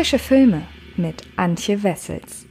[0.00, 0.62] Frische Filme
[0.96, 2.46] mit Antje Wessels.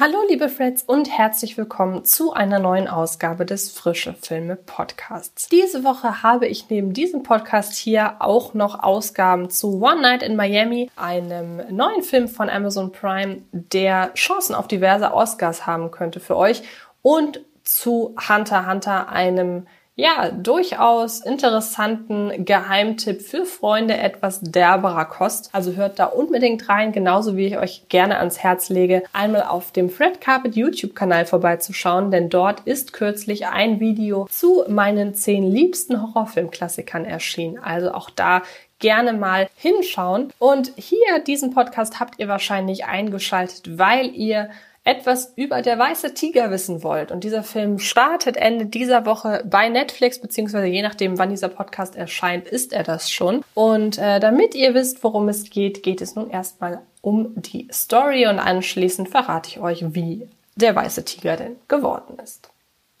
[0.00, 5.46] Hallo liebe Freds und herzlich willkommen zu einer neuen Ausgabe des Frische Filme Podcasts.
[5.46, 10.34] Diese Woche habe ich neben diesem Podcast hier auch noch Ausgaben zu One Night in
[10.34, 16.36] Miami, einem neuen Film von Amazon Prime, der Chancen auf diverse Oscars haben könnte für
[16.36, 16.64] euch
[17.02, 19.68] und zu Hunter Hunter, einem
[20.00, 25.50] ja, durchaus interessanten Geheimtipp für Freunde etwas derberer Kost.
[25.52, 29.72] Also hört da unbedingt rein, genauso wie ich euch gerne ans Herz lege, einmal auf
[29.72, 36.00] dem Fred Carpet YouTube-Kanal vorbeizuschauen, denn dort ist kürzlich ein Video zu meinen zehn liebsten
[36.00, 37.58] Horrorfilmklassikern erschienen.
[37.58, 38.42] Also auch da
[38.78, 40.32] gerne mal hinschauen.
[40.38, 44.48] Und hier diesen Podcast habt ihr wahrscheinlich eingeschaltet, weil ihr
[44.88, 49.68] etwas über der weiße Tiger wissen wollt und dieser Film startet Ende dieser Woche bei
[49.68, 53.44] Netflix, beziehungsweise je nachdem, wann dieser Podcast erscheint, ist er das schon.
[53.52, 58.26] Und äh, damit ihr wisst, worum es geht, geht es nun erstmal um die Story
[58.28, 62.48] und anschließend verrate ich euch, wie der weiße Tiger denn geworden ist.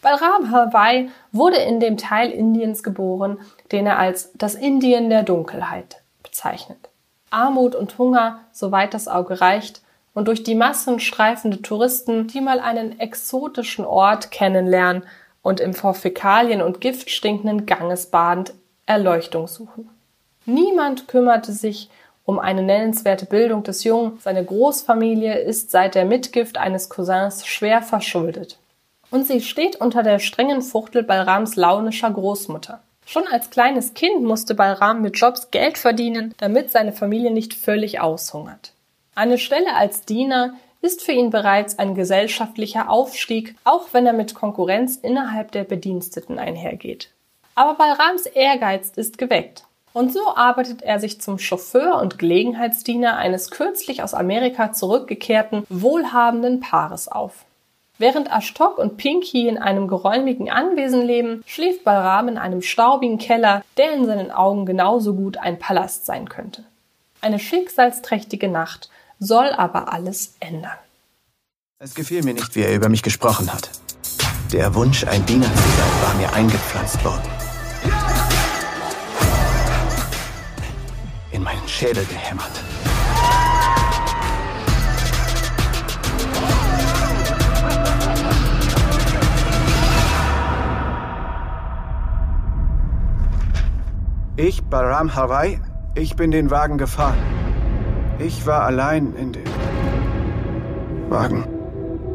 [0.02, 3.38] Balram Hawaii wurde in dem Teil Indiens geboren,
[3.72, 6.90] den er als das Indien der Dunkelheit bezeichnet.
[7.30, 9.80] Armut und Hunger, soweit das Auge reicht,
[10.14, 15.04] und durch die Massen streifende Touristen, die mal einen exotischen Ort kennenlernen
[15.42, 18.52] und im vor Fäkalien und Gift stinkenden Ganges badend
[18.86, 19.90] Erleuchtung suchen.
[20.44, 21.90] Niemand kümmerte sich
[22.24, 24.18] um eine nennenswerte Bildung des Jungen.
[24.20, 28.58] Seine Großfamilie ist seit der Mitgift eines Cousins schwer verschuldet.
[29.10, 32.80] Und sie steht unter der strengen Fuchtel Balrams launischer Großmutter.
[33.06, 38.00] Schon als kleines Kind musste Balram mit Jobs Geld verdienen, damit seine Familie nicht völlig
[38.00, 38.72] aushungert.
[39.18, 44.36] Eine Stelle als Diener ist für ihn bereits ein gesellschaftlicher Aufstieg, auch wenn er mit
[44.36, 47.10] Konkurrenz innerhalb der Bediensteten einhergeht.
[47.56, 49.64] Aber Balrams Ehrgeiz ist geweckt.
[49.92, 56.60] Und so arbeitet er sich zum Chauffeur und Gelegenheitsdiener eines kürzlich aus Amerika zurückgekehrten, wohlhabenden
[56.60, 57.44] Paares auf.
[57.98, 63.64] Während Ashtok und Pinky in einem geräumigen Anwesen leben, schläft Balram in einem staubigen Keller,
[63.78, 66.62] der in seinen Augen genauso gut ein Palast sein könnte.
[67.20, 70.78] Eine schicksalsträchtige Nacht, soll aber alles ändern.
[71.78, 73.70] Es gefiel mir nicht, wie er über mich gesprochen hat.
[74.52, 77.28] Der Wunsch, ein Diener zu sein, war mir eingepflanzt worden.
[81.30, 82.50] In meinen Schädel gehämmert.
[94.36, 95.60] Ich, Baram Hawaii,
[95.94, 97.37] ich bin den Wagen gefahren.
[98.20, 99.44] Ich war allein in dem
[101.08, 101.46] Wagen.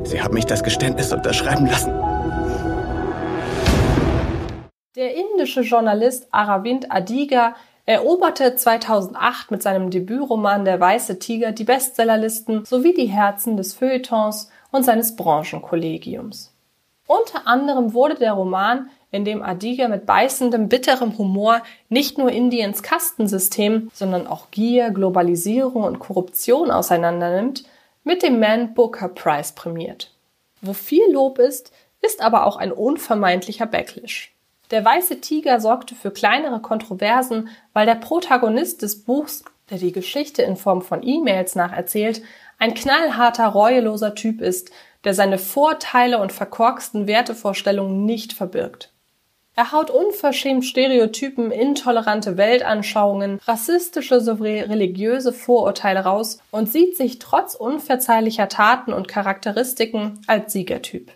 [0.03, 1.94] Sie haben mich das Geständnis unterschreiben lassen.
[4.97, 7.56] Der indische Journalist Aravind Adiga
[7.86, 14.50] eroberte 2008 mit seinem Debütroman Der weiße Tiger die Bestsellerlisten sowie die Herzen des Feuilletons
[14.72, 16.53] und seines Branchenkollegiums.
[17.08, 22.81] Unter anderem wurde der Roman in dem Adiga mit beißendem, bitterem Humor nicht nur Indiens
[22.81, 27.63] Kastensystem, sondern auch Gier, Globalisierung und Korruption auseinandernimmt,
[28.03, 30.12] mit dem Man Booker Prize prämiert.
[30.62, 34.34] Wo viel Lob ist, ist aber auch ein unvermeidlicher Backlash.
[34.72, 40.41] Der weiße Tiger sorgte für kleinere Kontroversen, weil der Protagonist des Buchs, der die Geschichte
[40.41, 42.24] in Form von E-Mails nacherzählt,
[42.57, 44.72] ein knallharter, reueloser Typ ist,
[45.03, 48.93] der seine Vorteile und verkorksten Wertevorstellungen nicht verbirgt.
[49.56, 57.53] Er haut unverschämt Stereotypen, intolerante Weltanschauungen, rassistische sowie religiöse Vorurteile raus und sieht sich trotz
[57.53, 61.12] unverzeihlicher Taten und Charakteristiken als Siegertyp.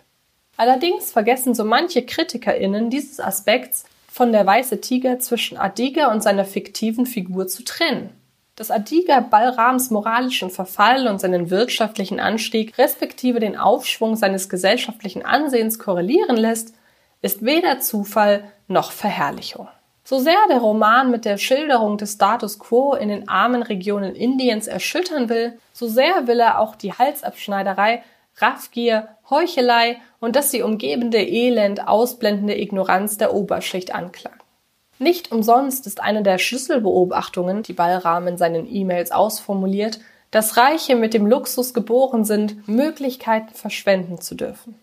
[0.56, 3.86] Allerdings vergessen so manche KritikerInnen dieses Aspekts,
[4.18, 8.10] von der weiße Tiger zwischen Adiga und seiner fiktiven Figur zu trennen.
[8.56, 15.78] Dass Adiga Balrams moralischen Verfall und seinen wirtschaftlichen Anstieg respektive den Aufschwung seines gesellschaftlichen Ansehens
[15.78, 16.74] korrelieren lässt,
[17.22, 19.68] ist weder Zufall noch Verherrlichung.
[20.04, 24.68] So sehr der Roman mit der Schilderung des Status quo in den armen Regionen Indiens
[24.68, 28.04] erschüttern will, so sehr will er auch die Halsabschneiderei,
[28.38, 34.40] Raffgier, Heuchelei und das sie umgebende Elend ausblendende Ignoranz der Oberschicht anklagen.
[35.00, 40.00] Nicht umsonst ist eine der Schlüsselbeobachtungen, die Ballrahmen in seinen E-Mails ausformuliert,
[40.32, 44.76] dass Reiche mit dem Luxus geboren sind, Möglichkeiten verschwenden zu dürfen.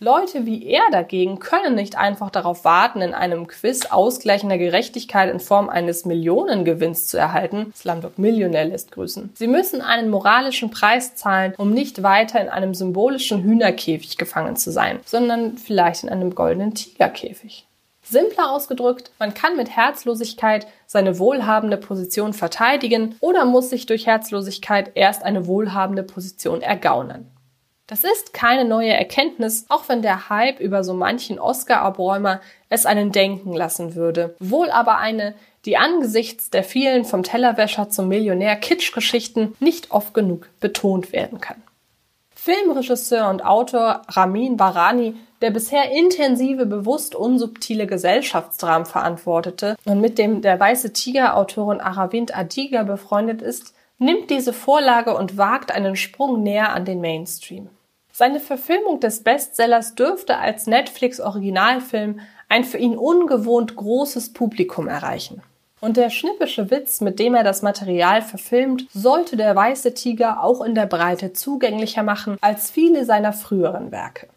[0.00, 5.38] Leute wie er dagegen können nicht einfach darauf warten, in einem Quiz ausgleichender Gerechtigkeit in
[5.38, 7.72] Form eines Millionengewinns zu erhalten.
[7.76, 9.30] Slumdog Millionär lässt grüßen.
[9.34, 14.72] Sie müssen einen moralischen Preis zahlen, um nicht weiter in einem symbolischen Hühnerkäfig gefangen zu
[14.72, 17.68] sein, sondern vielleicht in einem goldenen Tigerkäfig.
[18.02, 24.90] Simpler ausgedrückt, man kann mit Herzlosigkeit seine wohlhabende Position verteidigen oder muss sich durch Herzlosigkeit
[24.96, 27.30] erst eine wohlhabende Position ergaunern.
[27.86, 32.40] Das ist keine neue Erkenntnis, auch wenn der Hype über so manchen Oscar-Abräumer
[32.70, 34.34] es einen denken lassen würde.
[34.38, 35.34] Wohl aber eine,
[35.66, 41.62] die angesichts der vielen vom Tellerwäscher zum Millionär Kitsch-Geschichten nicht oft genug betont werden kann.
[42.34, 50.40] Filmregisseur und Autor Ramin Barani, der bisher intensive, bewusst unsubtile Gesellschaftsdramen verantwortete und mit dem
[50.40, 56.42] Der Weiße Tiger Autorin Aravind Adiga befreundet ist, nimmt diese Vorlage und wagt einen Sprung
[56.42, 57.68] näher an den Mainstream.
[58.12, 65.42] Seine Verfilmung des Bestsellers dürfte als Netflix-Originalfilm ein für ihn ungewohnt großes Publikum erreichen.
[65.80, 70.62] Und der schnippische Witz, mit dem er das Material verfilmt, sollte der weiße Tiger auch
[70.62, 74.28] in der Breite zugänglicher machen als viele seiner früheren Werke.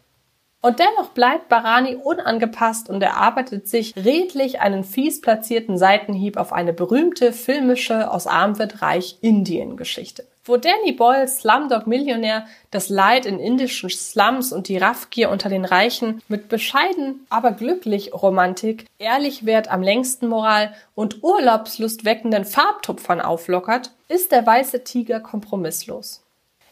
[0.60, 6.72] Und dennoch bleibt Barani unangepasst und erarbeitet sich redlich einen fies platzierten Seitenhieb auf eine
[6.72, 13.26] berühmte filmische aus arm wird reich Indien Geschichte wo Danny Boyle Slumdog Millionär das Leid
[13.26, 19.44] in indischen Slums und die Raffgier unter den Reichen mit bescheiden, aber glücklich Romantik, ehrlich
[19.44, 26.24] wert am längsten Moral und Urlaubslust weckenden Farbtupfern auflockert, ist der weiße Tiger kompromisslos.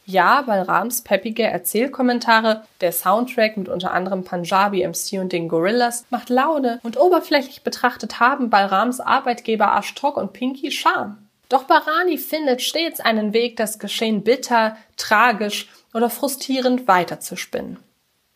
[0.08, 6.30] Ja, Balrams peppige Erzählkommentare, der Soundtrack mit unter anderem Punjabi MC und den Gorillas macht
[6.30, 11.18] Laune und oberflächlich betrachtet haben Balrams Arbeitgeber Ashtok und Pinky Charme.
[11.48, 17.78] Doch Barani findet stets einen Weg, das Geschehen bitter, tragisch oder frustrierend weiterzuspinnen.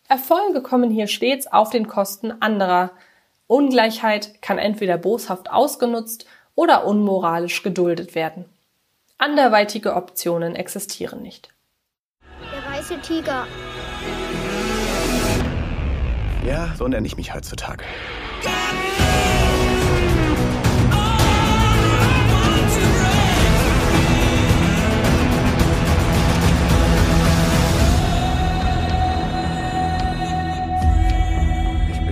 [0.09, 2.91] Erfolge kommen hier stets auf den Kosten anderer.
[3.47, 8.43] Ungleichheit kann entweder boshaft ausgenutzt oder unmoralisch geduldet werden.
[9.17, 11.49] Anderweitige Optionen existieren nicht.
[12.91, 13.47] Weiße Tiger.
[16.45, 17.85] Ja, so nenne ich mich heutzutage.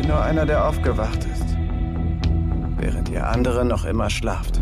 [0.08, 1.56] nur einer, der aufgewacht ist,
[2.78, 4.60] während ihr andere noch immer schlaft.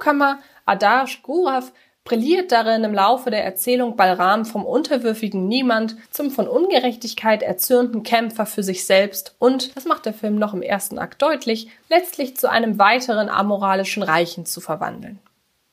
[0.00, 1.72] Newcomer Adarsh Gurav
[2.04, 8.46] brilliert darin im Laufe der Erzählung Balram vom unterwürfigen Niemand zum von Ungerechtigkeit erzürnten Kämpfer
[8.46, 12.50] für sich selbst und, das macht der Film noch im ersten Akt deutlich, letztlich zu
[12.50, 15.18] einem weiteren amoralischen Reichen zu verwandeln.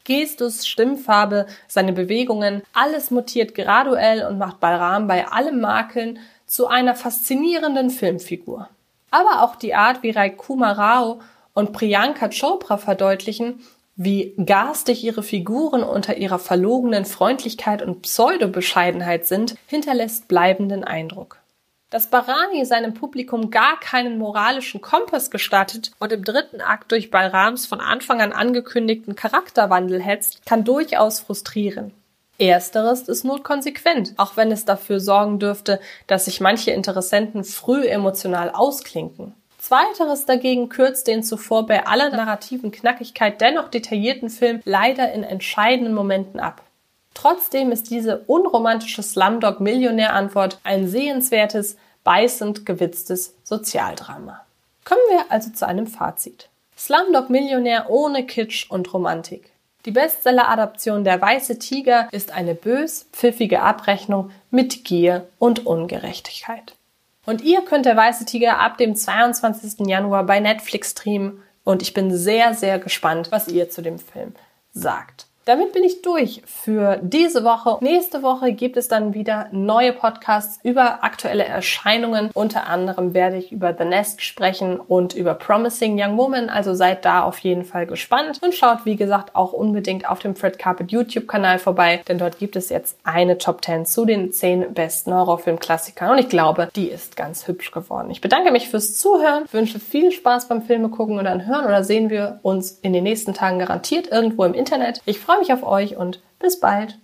[0.03, 6.95] Gestus, Stimmfarbe, seine Bewegungen, alles mutiert graduell und macht Balram bei allem Makeln zu einer
[6.95, 8.69] faszinierenden Filmfigur.
[9.11, 11.21] Aber auch die Art, wie Rai Kumar Rao
[11.53, 13.63] und Priyanka Chopra verdeutlichen,
[13.97, 21.39] wie garstig ihre Figuren unter ihrer verlogenen Freundlichkeit und Pseudobescheidenheit sind, hinterlässt bleibenden Eindruck.
[21.89, 27.65] Dass Barani seinem Publikum gar keinen moralischen Kompass gestattet und im dritten Akt durch Balrams
[27.65, 31.91] von Anfang an angekündigten Charakterwandel hetzt, kann durchaus frustrieren.
[32.37, 37.87] Ersteres ist nur konsequent, auch wenn es dafür sorgen dürfte, dass sich manche Interessenten früh
[37.87, 39.33] emotional ausklinken.
[39.67, 45.93] Zweiteres dagegen kürzt den zuvor bei aller narrativen Knackigkeit dennoch detaillierten Film leider in entscheidenden
[45.93, 46.63] Momenten ab.
[47.13, 51.75] Trotzdem ist diese unromantische Slumdog-Millionär-Antwort ein sehenswertes,
[52.05, 54.45] beißend gewitztes Sozialdrama.
[54.85, 56.47] Kommen wir also zu einem Fazit.
[56.77, 59.51] Slumdog Millionär ohne Kitsch und Romantik.
[59.83, 66.77] Die Bestseller-Adaption Der Weiße Tiger ist eine bös, pfiffige Abrechnung mit Gier und Ungerechtigkeit.
[67.27, 69.85] Und ihr könnt Der Weiße Tiger ab dem 22.
[69.85, 74.33] Januar bei Netflix streamen und ich bin sehr, sehr gespannt, was ihr zu dem Film
[74.71, 75.26] sagt.
[75.47, 77.77] Damit bin ich durch für diese Woche.
[77.79, 82.31] Nächste Woche gibt es dann wieder neue Podcasts über aktuelle Erscheinungen.
[82.33, 86.49] Unter anderem werde ich über The Nest sprechen und über Promising Young Woman.
[86.49, 90.35] Also seid da auf jeden Fall gespannt und schaut, wie gesagt, auch unbedingt auf dem
[90.35, 94.73] Fred Carpet YouTube-Kanal vorbei, denn dort gibt es jetzt eine Top 10 zu den 10
[94.73, 98.11] besten Horrorfilm-Klassikern und ich glaube, die ist ganz hübsch geworden.
[98.11, 101.85] Ich bedanke mich fürs Zuhören, wünsche viel Spaß beim Filme gucken und dann hören oder
[101.85, 105.01] sehen wir uns in den nächsten Tagen garantiert irgendwo im Internet.
[105.05, 106.99] Ich freue freue mich auf euch und bis bald.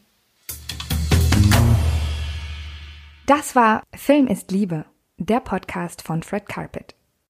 [3.28, 4.86] Das war Film ist Liebe,
[5.18, 6.96] der Podcast von Fred Carpet.